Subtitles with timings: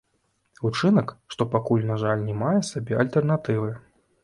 [0.69, 3.71] Учынак, што пакуль, на жаль, не мае сабе альтэрнатывы.